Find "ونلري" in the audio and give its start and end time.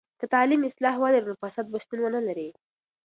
2.01-2.49